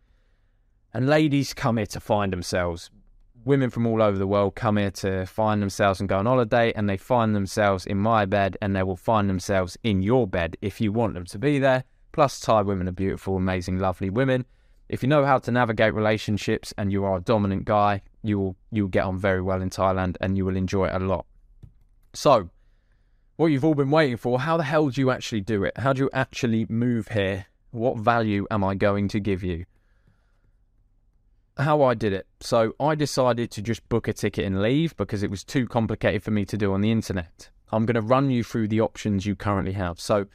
And 0.92 1.08
ladies 1.08 1.52
come 1.52 1.76
here 1.76 1.86
to 1.86 2.00
find 2.00 2.32
themselves. 2.32 2.88
Women 3.46 3.68
from 3.68 3.86
all 3.86 4.00
over 4.00 4.16
the 4.16 4.26
world 4.26 4.54
come 4.54 4.78
here 4.78 4.90
to 4.92 5.26
find 5.26 5.60
themselves 5.60 6.00
and 6.00 6.08
go 6.08 6.18
on 6.18 6.24
holiday, 6.24 6.72
and 6.74 6.88
they 6.88 6.96
find 6.96 7.36
themselves 7.36 7.84
in 7.84 7.98
my 7.98 8.24
bed, 8.24 8.56
and 8.62 8.74
they 8.74 8.82
will 8.82 8.96
find 8.96 9.28
themselves 9.28 9.76
in 9.82 10.02
your 10.02 10.26
bed 10.26 10.56
if 10.62 10.80
you 10.80 10.92
want 10.92 11.12
them 11.12 11.26
to 11.26 11.38
be 11.38 11.58
there. 11.58 11.84
Plus, 12.12 12.40
Thai 12.40 12.62
women 12.62 12.88
are 12.88 12.92
beautiful, 12.92 13.36
amazing, 13.36 13.78
lovely 13.78 14.08
women. 14.08 14.46
If 14.88 15.02
you 15.02 15.08
know 15.10 15.26
how 15.26 15.38
to 15.40 15.50
navigate 15.50 15.92
relationships 15.92 16.72
and 16.78 16.90
you 16.90 17.04
are 17.04 17.16
a 17.16 17.20
dominant 17.20 17.66
guy, 17.66 18.00
you 18.22 18.38
will 18.38 18.56
you'll 18.70 18.88
get 18.88 19.04
on 19.04 19.18
very 19.18 19.42
well 19.42 19.60
in 19.60 19.68
Thailand 19.68 20.16
and 20.22 20.36
you 20.38 20.46
will 20.46 20.56
enjoy 20.56 20.86
it 20.86 20.94
a 20.94 21.04
lot. 21.04 21.26
So, 22.14 22.48
what 23.36 23.48
you've 23.48 23.64
all 23.64 23.74
been 23.74 23.90
waiting 23.90 24.16
for, 24.16 24.40
how 24.40 24.56
the 24.56 24.62
hell 24.62 24.88
do 24.88 25.00
you 25.00 25.10
actually 25.10 25.42
do 25.42 25.64
it? 25.64 25.76
How 25.76 25.92
do 25.92 26.02
you 26.02 26.10
actually 26.12 26.66
move 26.70 27.08
here? 27.08 27.46
What 27.72 27.98
value 27.98 28.46
am 28.50 28.62
I 28.64 28.74
going 28.74 29.08
to 29.08 29.20
give 29.20 29.42
you? 29.42 29.64
How 31.56 31.82
I 31.82 31.94
did 31.94 32.12
it. 32.12 32.26
So, 32.40 32.74
I 32.80 32.94
decided 32.94 33.50
to 33.52 33.62
just 33.62 33.88
book 33.88 34.08
a 34.08 34.12
ticket 34.12 34.44
and 34.44 34.60
leave 34.60 34.96
because 34.96 35.22
it 35.22 35.30
was 35.30 35.44
too 35.44 35.68
complicated 35.68 36.22
for 36.22 36.32
me 36.32 36.44
to 36.46 36.56
do 36.56 36.72
on 36.72 36.80
the 36.80 36.90
internet. 36.90 37.50
I'm 37.70 37.86
going 37.86 37.94
to 37.94 38.00
run 38.00 38.30
you 38.30 38.42
through 38.42 38.68
the 38.68 38.80
options 38.80 39.24
you 39.24 39.36
currently 39.36 39.72
have. 39.72 40.00
So, 40.00 40.26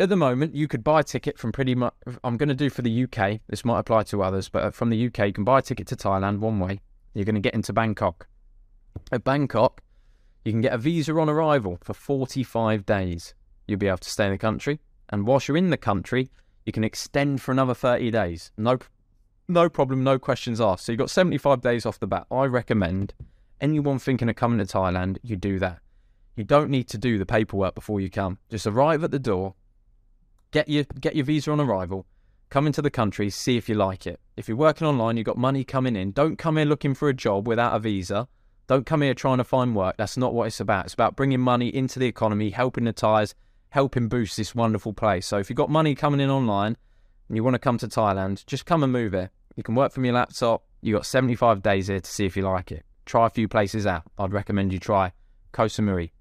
at 0.00 0.08
the 0.08 0.16
moment, 0.16 0.54
you 0.54 0.68
could 0.68 0.84
buy 0.84 1.00
a 1.00 1.04
ticket 1.04 1.38
from 1.38 1.52
pretty 1.52 1.74
much. 1.74 1.94
I'm 2.22 2.36
going 2.36 2.48
to 2.48 2.54
do 2.54 2.70
for 2.70 2.82
the 2.82 3.04
UK. 3.04 3.40
This 3.48 3.64
might 3.64 3.80
apply 3.80 4.04
to 4.04 4.22
others, 4.22 4.48
but 4.48 4.62
uh, 4.64 4.70
from 4.70 4.90
the 4.90 5.06
UK, 5.06 5.26
you 5.26 5.32
can 5.32 5.44
buy 5.44 5.60
a 5.60 5.62
ticket 5.62 5.86
to 5.88 5.96
Thailand 5.96 6.38
one 6.38 6.58
way. 6.58 6.80
You're 7.14 7.24
going 7.24 7.34
to 7.34 7.40
get 7.40 7.54
into 7.54 7.72
Bangkok. 7.72 8.28
At 9.10 9.24
Bangkok, 9.24 9.80
you 10.44 10.52
can 10.52 10.60
get 10.60 10.72
a 10.72 10.78
visa 10.78 11.12
on 11.14 11.28
arrival 11.28 11.78
for 11.82 11.94
45 11.94 12.86
days. 12.86 13.34
You'll 13.66 13.78
be 13.78 13.88
able 13.88 13.98
to 13.98 14.10
stay 14.10 14.26
in 14.26 14.32
the 14.32 14.38
country, 14.38 14.80
and 15.08 15.26
whilst 15.26 15.48
you're 15.48 15.56
in 15.56 15.70
the 15.70 15.76
country, 15.76 16.30
you 16.64 16.72
can 16.72 16.84
extend 16.84 17.42
for 17.42 17.52
another 17.52 17.74
30 17.74 18.10
days. 18.10 18.52
No, 18.56 18.78
no 19.48 19.68
problem, 19.68 20.04
no 20.04 20.18
questions 20.18 20.60
asked. 20.60 20.84
So 20.84 20.92
you've 20.92 20.98
got 20.98 21.10
75 21.10 21.60
days 21.60 21.86
off 21.86 21.98
the 21.98 22.06
bat. 22.06 22.26
I 22.30 22.44
recommend 22.44 23.14
anyone 23.60 23.98
thinking 23.98 24.28
of 24.28 24.36
coming 24.36 24.58
to 24.58 24.64
Thailand, 24.64 25.18
you 25.22 25.36
do 25.36 25.58
that. 25.58 25.80
You 26.36 26.44
don't 26.44 26.70
need 26.70 26.88
to 26.88 26.98
do 26.98 27.18
the 27.18 27.26
paperwork 27.26 27.74
before 27.74 28.00
you 28.00 28.10
come. 28.10 28.38
Just 28.48 28.66
arrive 28.66 29.02
at 29.02 29.10
the 29.10 29.18
door, 29.18 29.54
get 30.52 30.68
your 30.68 30.84
get 31.00 31.16
your 31.16 31.24
visa 31.24 31.50
on 31.50 31.60
arrival, 31.60 32.06
come 32.50 32.66
into 32.66 32.82
the 32.82 32.90
country, 32.90 33.30
see 33.30 33.56
if 33.56 33.68
you 33.68 33.74
like 33.74 34.06
it. 34.06 34.20
If 34.36 34.46
you're 34.46 34.56
working 34.56 34.86
online, 34.86 35.16
you've 35.16 35.26
got 35.26 35.36
money 35.36 35.64
coming 35.64 35.96
in. 35.96 36.12
Don't 36.12 36.38
come 36.38 36.56
here 36.56 36.66
looking 36.66 36.94
for 36.94 37.08
a 37.08 37.14
job 37.14 37.48
without 37.48 37.74
a 37.74 37.80
visa. 37.80 38.28
Don't 38.68 38.86
come 38.86 39.02
here 39.02 39.14
trying 39.14 39.38
to 39.38 39.44
find 39.44 39.74
work. 39.74 39.96
That's 39.96 40.16
not 40.16 40.34
what 40.34 40.46
it's 40.46 40.60
about. 40.60 40.84
It's 40.84 40.94
about 40.94 41.16
bringing 41.16 41.40
money 41.40 41.74
into 41.74 41.98
the 41.98 42.06
economy, 42.06 42.50
helping 42.50 42.84
the 42.84 42.92
Thais, 42.92 43.34
helping 43.70 44.08
boost 44.08 44.36
this 44.36 44.54
wonderful 44.54 44.92
place. 44.92 45.26
So 45.26 45.38
if 45.38 45.48
you've 45.48 45.56
got 45.56 45.70
money 45.70 45.94
coming 45.94 46.20
in 46.20 46.30
online 46.30 46.76
and 47.28 47.36
you 47.36 47.42
want 47.42 47.54
to 47.54 47.58
come 47.58 47.78
to 47.78 47.88
Thailand, 47.88 48.44
just 48.46 48.66
come 48.66 48.82
and 48.82 48.92
move 48.92 49.12
here. 49.12 49.30
You 49.58 49.64
can 49.64 49.74
work 49.74 49.90
from 49.90 50.04
your 50.04 50.14
laptop. 50.14 50.62
You've 50.82 50.98
got 50.98 51.04
75 51.04 51.62
days 51.64 51.88
here 51.88 51.98
to 51.98 52.08
see 52.08 52.24
if 52.24 52.36
you 52.36 52.44
like 52.44 52.70
it. 52.70 52.84
Try 53.06 53.26
a 53.26 53.30
few 53.30 53.48
places 53.48 53.88
out. 53.88 54.04
I'd 54.16 54.32
recommend 54.32 54.72
you 54.72 54.78
try 54.78 55.12
Koh 55.50 55.64
Samui, 55.64 56.12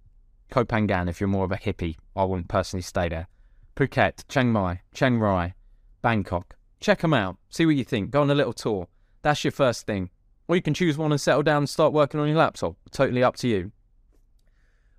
Koh 0.50 0.66
Phangan 0.66 1.08
if 1.08 1.22
you're 1.22 1.28
more 1.28 1.46
of 1.46 1.52
a 1.52 1.58
hippie. 1.58 1.98
I 2.16 2.24
wouldn't 2.24 2.48
personally 2.48 2.82
stay 2.82 3.10
there. 3.10 3.28
Phuket, 3.76 4.28
Chiang 4.28 4.52
Mai, 4.52 4.82
Chiang 4.96 5.20
Rai, 5.20 5.54
Bangkok. 6.02 6.56
Check 6.80 7.02
them 7.02 7.14
out. 7.14 7.38
See 7.50 7.68
what 7.68 7.76
you 7.76 7.84
think. 7.84 8.10
Go 8.10 8.24
on 8.24 8.32
a 8.32 8.34
little 8.34 8.54
tour. 8.54 8.88
That's 9.22 9.44
your 9.44 9.52
first 9.52 9.86
thing. 9.86 10.10
Or 10.48 10.56
you 10.56 10.64
can 10.64 10.74
choose 10.74 10.98
one 10.98 11.12
and 11.12 11.22
settle 11.22 11.44
down 11.44 11.58
and 11.58 11.70
start 11.70 11.94
working 11.94 12.20
on 12.20 12.28
your 12.28 12.38
laptop. 12.38 12.76
Totally 12.90 13.24
up 13.24 13.36
to 13.36 13.48
you. 13.48 13.72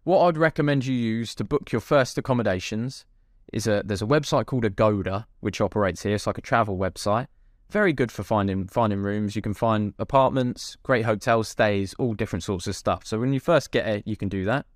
What 0.04 0.24
I'd 0.24 0.38
recommend 0.38 0.86
you 0.86 0.94
use 0.94 1.34
to 1.34 1.42
book 1.42 1.72
your 1.72 1.80
first 1.80 2.16
accommodations 2.16 3.04
is 3.52 3.66
a 3.66 3.82
there's 3.84 4.02
a 4.02 4.06
website 4.06 4.46
called 4.46 4.64
Agoda 4.64 5.26
which 5.40 5.60
operates 5.60 6.04
here. 6.04 6.14
It's 6.14 6.28
like 6.28 6.38
a 6.38 6.42
travel 6.42 6.78
website. 6.78 7.26
Very 7.70 7.92
good 7.92 8.10
for 8.10 8.22
finding 8.22 8.66
finding 8.66 9.00
rooms. 9.00 9.36
You 9.36 9.42
can 9.42 9.54
find 9.54 9.92
apartments, 9.98 10.76
great 10.82 11.04
hotel 11.04 11.44
stays, 11.44 11.94
all 11.98 12.14
different 12.14 12.42
sorts 12.42 12.66
of 12.66 12.74
stuff. 12.74 13.06
So 13.06 13.18
when 13.18 13.32
you 13.32 13.40
first 13.40 13.70
get 13.70 13.86
it, 13.86 14.02
you 14.06 14.16
can 14.16 14.28
do 14.28 14.44
that. 14.46 14.66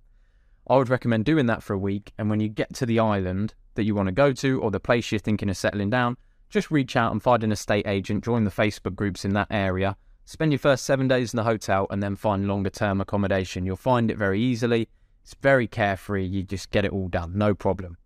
I 0.67 0.77
would 0.77 0.89
recommend 0.89 1.25
doing 1.25 1.47
that 1.47 1.63
for 1.63 1.73
a 1.73 1.77
week. 1.77 2.13
And 2.17 2.29
when 2.29 2.39
you 2.39 2.49
get 2.49 2.73
to 2.75 2.85
the 2.85 2.99
island 2.99 3.53
that 3.75 3.83
you 3.83 3.95
want 3.95 4.07
to 4.07 4.13
go 4.13 4.31
to 4.33 4.61
or 4.61 4.71
the 4.71 4.79
place 4.79 5.11
you're 5.11 5.19
thinking 5.19 5.49
of 5.49 5.57
settling 5.57 5.89
down, 5.89 6.17
just 6.49 6.69
reach 6.69 6.95
out 6.95 7.11
and 7.11 7.21
find 7.21 7.43
an 7.43 7.51
estate 7.51 7.87
agent, 7.87 8.23
join 8.23 8.43
the 8.43 8.51
Facebook 8.51 8.95
groups 8.95 9.25
in 9.25 9.33
that 9.33 9.47
area, 9.49 9.97
Spend 10.25 10.53
your 10.53 10.59
first 10.59 10.85
seven 10.85 11.07
days 11.07 11.33
in 11.33 11.37
the 11.37 11.43
hotel 11.43 11.85
and 11.89 12.01
then 12.01 12.15
find 12.15 12.47
longer 12.47 12.69
term 12.69 13.01
accommodation. 13.01 13.65
You'll 13.65 13.75
find 13.75 14.09
it 14.09 14.17
very 14.17 14.39
easily. 14.39 14.87
It's 15.21 15.35
very 15.41 15.67
carefree. 15.67 16.25
You 16.25 16.43
just 16.43 16.71
get 16.71 16.85
it 16.85 16.91
all 16.91 17.09
done, 17.09 17.37
no 17.37 17.53
problem. 17.53 17.97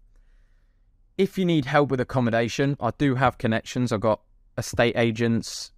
If 1.17 1.38
you 1.38 1.46
need 1.46 1.65
help 1.65 1.89
with 1.89 2.00
accommodation, 2.00 2.75
I 2.79 2.91
do 2.98 3.15
have 3.15 3.38
connections. 3.38 3.91
I've 3.91 4.01
got 4.01 4.22
estate 4.57 4.97
agents, 4.97 5.71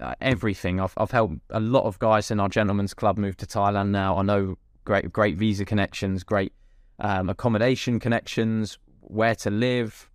uh, 0.00 0.14
everything. 0.20 0.80
I've, 0.80 0.94
I've 0.96 1.10
helped 1.10 1.40
a 1.50 1.60
lot 1.60 1.84
of 1.84 1.98
guys 1.98 2.30
in 2.30 2.40
our 2.40 2.48
gentlemen's 2.48 2.94
club 2.94 3.18
move 3.18 3.36
to 3.38 3.46
Thailand 3.46 3.90
now. 3.90 4.16
I 4.16 4.22
know 4.22 4.56
great, 4.84 5.12
great 5.12 5.36
visa 5.36 5.64
connections, 5.64 6.24
great 6.24 6.52
um, 6.98 7.28
accommodation 7.28 8.00
connections, 8.00 8.78
where 9.00 9.34
to 9.36 9.50
live, 9.50 10.10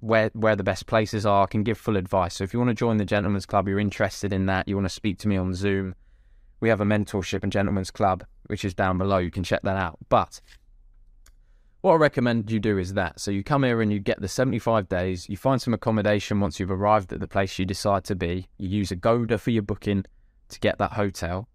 where 0.00 0.30
where 0.34 0.56
the 0.56 0.64
best 0.64 0.86
places 0.86 1.24
are, 1.24 1.44
I 1.44 1.46
can 1.46 1.62
give 1.62 1.78
full 1.78 1.96
advice. 1.96 2.34
So 2.34 2.44
if 2.44 2.52
you 2.52 2.58
want 2.58 2.70
to 2.70 2.74
join 2.74 2.98
the 2.98 3.04
Gentlemen's 3.04 3.46
Club, 3.46 3.68
you're 3.68 3.78
interested 3.78 4.32
in 4.32 4.46
that, 4.46 4.68
you 4.68 4.76
want 4.76 4.86
to 4.86 4.94
speak 4.94 5.18
to 5.20 5.28
me 5.28 5.36
on 5.36 5.54
Zoom, 5.54 5.94
we 6.60 6.68
have 6.68 6.80
a 6.80 6.84
mentorship 6.84 7.42
and 7.42 7.52
Gentlemen's 7.52 7.90
Club, 7.90 8.24
which 8.46 8.64
is 8.64 8.74
down 8.74 8.98
below. 8.98 9.18
You 9.18 9.30
can 9.30 9.44
check 9.44 9.62
that 9.62 9.76
out. 9.76 9.98
But 10.08 10.40
what 11.84 11.92
I 11.92 11.96
recommend 11.96 12.50
you 12.50 12.60
do 12.60 12.78
is 12.78 12.94
that. 12.94 13.20
So 13.20 13.30
you 13.30 13.44
come 13.44 13.62
here 13.62 13.82
and 13.82 13.92
you 13.92 13.98
get 13.98 14.18
the 14.18 14.26
75 14.26 14.88
days, 14.88 15.28
you 15.28 15.36
find 15.36 15.60
some 15.60 15.74
accommodation 15.74 16.40
once 16.40 16.58
you've 16.58 16.70
arrived 16.70 17.12
at 17.12 17.20
the 17.20 17.28
place 17.28 17.58
you 17.58 17.66
decide 17.66 18.04
to 18.04 18.14
be, 18.14 18.48
you 18.56 18.70
use 18.70 18.90
Agoda 18.90 19.36
for 19.36 19.50
your 19.50 19.64
booking 19.64 20.06
to 20.48 20.60
get 20.60 20.78
that 20.78 20.92
hotel, 20.92 21.46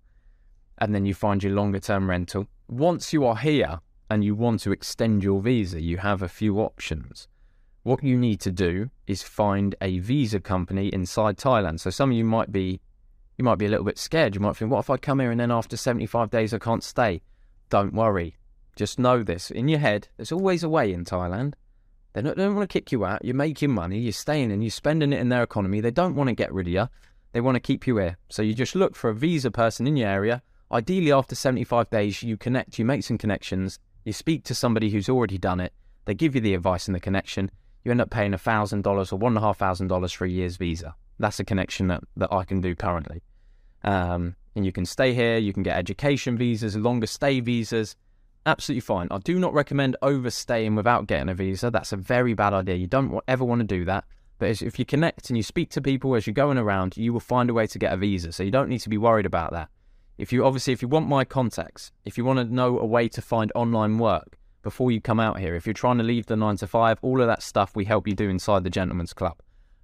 and 0.77 0.93
then 0.93 1.03
you 1.03 1.15
find 1.15 1.41
your 1.41 1.53
longer 1.53 1.79
term 1.79 2.07
rental. 2.07 2.45
Once 2.67 3.11
you 3.11 3.25
are 3.25 3.37
here 3.37 3.79
and 4.11 4.23
you 4.23 4.35
want 4.35 4.59
to 4.59 4.71
extend 4.71 5.23
your 5.23 5.41
visa, 5.41 5.81
you 5.81 5.97
have 5.97 6.21
a 6.21 6.29
few 6.29 6.59
options 6.59 7.27
what 7.83 8.03
you 8.03 8.17
need 8.17 8.39
to 8.41 8.51
do 8.51 8.89
is 9.07 9.23
find 9.23 9.73
a 9.81 9.97
visa 9.97 10.39
company 10.39 10.89
inside 10.89 11.37
Thailand. 11.37 11.79
So 11.79 11.89
some 11.89 12.11
of 12.11 12.17
you 12.17 12.25
might 12.25 12.51
be 12.51 12.81
you 13.37 13.45
might 13.45 13.57
be 13.57 13.65
a 13.65 13.69
little 13.69 13.85
bit 13.85 13.97
scared. 13.97 14.35
You 14.35 14.41
might 14.41 14.57
think, 14.57 14.69
what 14.69 14.79
if 14.79 14.89
I 14.89 14.97
come 14.97 15.21
here 15.21 15.31
and 15.31 15.39
then 15.39 15.49
after 15.49 15.77
75 15.77 16.29
days 16.29 16.53
I 16.53 16.59
can't 16.59 16.83
stay? 16.83 17.21
Don't 17.69 17.93
worry. 17.93 18.35
Just 18.79 18.97
know 18.97 19.23
this. 19.23 19.51
In 19.51 19.67
your 19.67 19.79
head, 19.79 20.07
there's 20.15 20.31
always 20.31 20.63
a 20.63 20.69
way 20.69 20.93
in 20.93 21.03
Thailand. 21.03 21.55
They 22.13 22.21
don't, 22.21 22.37
they 22.37 22.43
don't 22.45 22.55
want 22.55 22.69
to 22.69 22.73
kick 22.73 22.93
you 22.93 23.03
out. 23.03 23.25
You're 23.25 23.35
making 23.35 23.71
money, 23.71 23.99
you're 23.99 24.13
staying 24.13 24.53
and 24.53 24.63
you're 24.63 24.71
spending 24.71 25.11
it 25.11 25.19
in 25.19 25.27
their 25.27 25.43
economy. 25.43 25.81
They 25.81 25.91
don't 25.91 26.15
want 26.15 26.29
to 26.29 26.33
get 26.33 26.53
rid 26.53 26.67
of 26.67 26.71
you. 26.71 26.87
They 27.33 27.41
want 27.41 27.55
to 27.55 27.59
keep 27.59 27.85
you 27.85 27.97
here. 27.97 28.15
So 28.29 28.41
you 28.41 28.53
just 28.53 28.75
look 28.75 28.95
for 28.95 29.09
a 29.09 29.13
visa 29.13 29.51
person 29.51 29.85
in 29.85 29.97
your 29.97 30.07
area. 30.07 30.41
Ideally, 30.71 31.11
after 31.11 31.35
75 31.35 31.89
days, 31.89 32.23
you 32.23 32.37
connect, 32.37 32.79
you 32.79 32.85
make 32.85 33.03
some 33.03 33.17
connections, 33.17 33.79
you 34.05 34.13
speak 34.13 34.45
to 34.45 34.55
somebody 34.55 34.89
who's 34.89 35.09
already 35.09 35.37
done 35.37 35.59
it. 35.59 35.73
They 36.05 36.13
give 36.13 36.33
you 36.33 36.39
the 36.39 36.53
advice 36.53 36.87
and 36.87 36.95
the 36.95 37.01
connection 37.01 37.51
you 37.83 37.91
end 37.91 37.99
up 37.99 38.11
paying 38.11 38.31
$1,000 38.31 38.85
or 38.87 39.19
$1,500 39.19 40.15
for 40.15 40.23
a 40.23 40.29
year's 40.29 40.55
visa. 40.55 40.95
That's 41.19 41.41
a 41.41 41.43
connection 41.43 41.87
that, 41.87 42.01
that 42.15 42.31
I 42.31 42.45
can 42.45 42.61
do 42.61 42.75
currently. 42.75 43.23
Um, 43.83 44.37
and 44.55 44.65
you 44.65 44.71
can 44.71 44.85
stay 44.85 45.13
here, 45.13 45.37
you 45.37 45.51
can 45.51 45.63
get 45.63 45.77
education 45.77 46.37
visas, 46.37 46.77
longer 46.77 47.07
stay 47.07 47.41
visas, 47.41 47.97
absolutely 48.49 48.81
fine. 48.81 49.07
I 49.11 49.19
do 49.19 49.39
not 49.39 49.53
recommend 49.53 49.95
overstaying 50.01 50.75
without 50.75 51.07
getting 51.07 51.29
a 51.29 51.33
visa. 51.33 51.71
That's 51.71 51.93
a 51.93 51.97
very 51.97 52.33
bad 52.33 52.53
idea. 52.53 52.75
You 52.75 52.87
don't 52.87 53.17
ever 53.27 53.45
want 53.45 53.59
to 53.59 53.67
do 53.67 53.85
that. 53.85 54.03
But 54.39 54.61
if 54.61 54.79
you 54.79 54.85
connect 54.85 55.29
and 55.29 55.37
you 55.37 55.43
speak 55.43 55.69
to 55.71 55.81
people 55.81 56.15
as 56.15 56.25
you're 56.25 56.33
going 56.33 56.57
around, 56.57 56.97
you 56.97 57.13
will 57.13 57.19
find 57.19 57.49
a 57.49 57.53
way 57.53 57.67
to 57.67 57.79
get 57.79 57.93
a 57.93 57.97
visa. 57.97 58.31
So 58.31 58.43
you 58.43 58.51
don't 58.51 58.69
need 58.69 58.79
to 58.79 58.89
be 58.89 58.97
worried 58.97 59.25
about 59.25 59.51
that. 59.51 59.69
If 60.17 60.33
you 60.33 60.45
obviously, 60.45 60.73
if 60.73 60.81
you 60.81 60.87
want 60.87 61.07
my 61.07 61.23
contacts, 61.23 61.91
if 62.05 62.17
you 62.17 62.25
want 62.25 62.39
to 62.39 62.53
know 62.53 62.79
a 62.79 62.85
way 62.85 63.07
to 63.09 63.21
find 63.21 63.51
online 63.55 63.97
work 63.97 64.37
before 64.63 64.91
you 64.91 64.99
come 64.99 65.19
out 65.19 65.39
here, 65.39 65.55
if 65.55 65.65
you're 65.65 65.73
trying 65.73 65.97
to 65.97 66.03
leave 66.03 66.25
the 66.25 66.35
nine 66.35 66.57
to 66.57 66.67
five, 66.67 66.99
all 67.01 67.21
of 67.21 67.27
that 67.27 67.43
stuff 67.43 67.75
we 67.75 67.85
help 67.85 68.07
you 68.07 68.13
do 68.13 68.29
inside 68.29 68.63
the 68.63 68.69
Gentleman's 68.69 69.13
Club. 69.13 69.37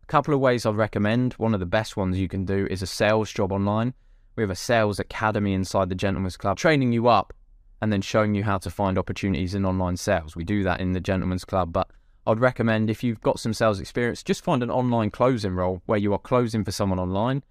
A 0.04 0.06
couple 0.08 0.34
of 0.34 0.40
ways 0.40 0.66
I'd 0.66 0.76
recommend. 0.76 1.34
One 1.34 1.54
of 1.54 1.60
the 1.60 1.66
best 1.66 1.98
ones 1.98 2.18
you 2.18 2.28
can 2.28 2.46
do 2.46 2.68
is 2.70 2.82
a 2.82 2.88
sales 2.88 3.32
job 3.32 3.52
online. 3.52 3.94
We 4.36 4.44
have 4.44 4.50
a 4.50 4.56
sales 4.56 5.00
academy 5.00 5.54
inside 5.54 5.90
the 5.90 5.96
Gentleman's 5.96 6.38
Club, 6.38 6.58
training 6.58 6.92
you 6.92 7.08
up 7.08 7.34
and 7.82 7.92
then 7.92 8.02
showing 8.02 8.34
you 8.34 8.44
how 8.44 8.58
to 8.60 8.70
find 8.70 8.98
opportunities 8.98 9.54
in 9.54 9.66
online 9.66 9.98
sales. 9.98 10.36
We 10.36 10.44
do 10.44 10.64
that 10.64 10.80
in 10.80 10.94
the 10.94 11.00
Gentleman's 11.00 11.46
Club, 11.46 11.74
but 11.74 11.90
I'd 12.28 12.40
recommend 12.40 12.90
if 12.90 13.04
you've 13.04 13.22
got 13.22 13.40
some 13.40 13.54
sales 13.54 13.80
experience, 13.80 14.24
just 14.24 14.44
find 14.44 14.64
an 14.64 14.72
online 14.72 15.12
closing 15.12 15.54
role 15.54 15.82
where 15.86 16.00
you 16.00 16.12
are 16.14 16.20
closing 16.20 16.64
for 16.64 16.72
someone 16.72 17.00
online. 17.00 17.44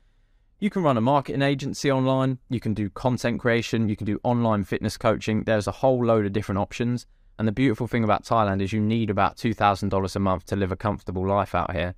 You 0.58 0.70
can 0.70 0.82
run 0.82 0.96
a 0.96 1.00
marketing 1.00 1.42
agency 1.42 1.90
online, 1.90 2.38
you 2.48 2.58
can 2.58 2.74
do 2.74 2.90
content 2.90 3.40
creation, 3.40 3.88
you 3.88 3.96
can 3.96 4.06
do 4.06 4.20
online 4.24 4.64
fitness 4.64 4.96
coaching. 4.96 5.44
There's 5.44 5.66
a 5.66 5.72
whole 5.72 6.04
load 6.04 6.26
of 6.26 6.32
different 6.32 6.58
options. 6.58 7.06
And 7.38 7.46
the 7.46 7.52
beautiful 7.52 7.86
thing 7.86 8.04
about 8.04 8.24
Thailand 8.24 8.62
is 8.62 8.72
you 8.72 8.80
need 8.80 9.10
about 9.10 9.36
$2,000 9.36 10.16
a 10.16 10.18
month 10.18 10.46
to 10.46 10.56
live 10.56 10.72
a 10.72 10.76
comfortable 10.76 11.26
life 11.26 11.54
out 11.54 11.72
here. 11.72 11.94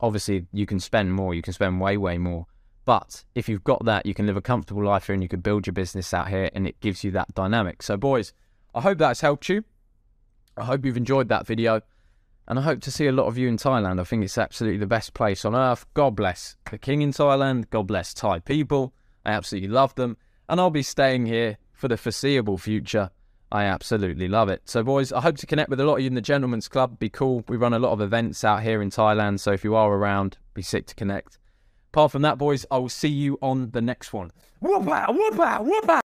Obviously, 0.00 0.46
you 0.52 0.66
can 0.66 0.80
spend 0.80 1.14
more, 1.14 1.34
you 1.34 1.42
can 1.42 1.52
spend 1.52 1.80
way, 1.80 1.96
way 1.96 2.18
more. 2.18 2.46
But 2.84 3.24
if 3.34 3.48
you've 3.48 3.64
got 3.64 3.84
that, 3.84 4.06
you 4.06 4.14
can 4.14 4.26
live 4.26 4.36
a 4.36 4.42
comfortable 4.42 4.84
life 4.84 5.06
here 5.06 5.14
and 5.14 5.22
you 5.22 5.28
can 5.28 5.40
build 5.40 5.66
your 5.66 5.72
business 5.72 6.12
out 6.12 6.28
here 6.28 6.50
and 6.52 6.66
it 6.66 6.80
gives 6.80 7.04
you 7.04 7.10
that 7.12 7.34
dynamic. 7.34 7.82
So, 7.82 7.96
boys, 7.96 8.32
I 8.74 8.80
hope 8.80 8.98
that's 8.98 9.20
helped 9.20 9.48
you. 9.48 9.64
I 10.56 10.64
hope 10.64 10.84
you've 10.84 10.96
enjoyed 10.96 11.28
that 11.28 11.46
video. 11.46 11.82
And 12.48 12.58
I 12.58 12.62
hope 12.62 12.80
to 12.82 12.90
see 12.90 13.06
a 13.06 13.12
lot 13.12 13.26
of 13.26 13.38
you 13.38 13.48
in 13.48 13.56
Thailand. 13.56 14.00
I 14.00 14.04
think 14.04 14.24
it's 14.24 14.36
absolutely 14.36 14.78
the 14.78 14.86
best 14.86 15.14
place 15.14 15.44
on 15.44 15.54
earth. 15.54 15.86
God 15.94 16.16
bless 16.16 16.56
the 16.70 16.78
king 16.78 17.00
in 17.00 17.12
Thailand. 17.12 17.70
God 17.70 17.86
bless 17.86 18.12
Thai 18.12 18.40
people. 18.40 18.92
I 19.24 19.30
absolutely 19.30 19.68
love 19.68 19.94
them. 19.94 20.16
And 20.48 20.60
I'll 20.60 20.70
be 20.70 20.82
staying 20.82 21.26
here 21.26 21.58
for 21.72 21.86
the 21.86 21.96
foreseeable 21.96 22.58
future. 22.58 23.10
I 23.52 23.64
absolutely 23.64 24.28
love 24.28 24.48
it. 24.48 24.62
So, 24.64 24.82
boys, 24.82 25.12
I 25.12 25.20
hope 25.20 25.36
to 25.36 25.46
connect 25.46 25.70
with 25.70 25.78
a 25.78 25.84
lot 25.84 25.96
of 25.96 26.00
you 26.00 26.08
in 26.08 26.14
the 26.14 26.20
Gentleman's 26.20 26.68
Club. 26.68 26.98
Be 26.98 27.08
cool. 27.08 27.44
We 27.48 27.56
run 27.56 27.74
a 27.74 27.78
lot 27.78 27.92
of 27.92 28.00
events 28.00 28.42
out 28.44 28.62
here 28.62 28.82
in 28.82 28.90
Thailand. 28.90 29.40
So, 29.40 29.52
if 29.52 29.62
you 29.62 29.76
are 29.76 29.92
around, 29.92 30.38
be 30.54 30.62
sick 30.62 30.86
to 30.86 30.94
connect. 30.94 31.38
Apart 31.92 32.12
from 32.12 32.22
that, 32.22 32.38
boys, 32.38 32.64
I 32.70 32.78
will 32.78 32.88
see 32.88 33.10
you 33.10 33.38
on 33.42 33.72
the 33.72 33.82
next 33.82 34.14
one. 34.14 34.30
Whoop-a, 34.60 35.12
whoop-a, 35.12 35.62
whoop-a. 35.62 36.00